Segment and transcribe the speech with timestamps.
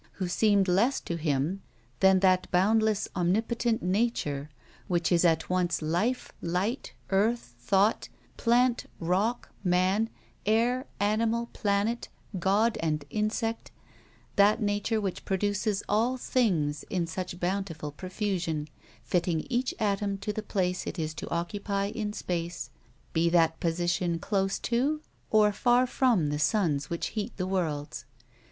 [0.13, 1.61] Who seemed less to him
[1.99, 4.49] than that boundless omnipotent nature,
[4.87, 10.09] which is at once life, light, earth, thought, plant, rock, man,
[10.43, 12.09] air, animal, planet,
[12.39, 13.69] god and insect,
[14.37, 18.67] that nature which produces all things in such bountiful profusion,
[19.03, 22.71] fitting each atom to the place it is to occupy in space,
[23.13, 28.05] be that position close to or far from the suns which heat the worlds.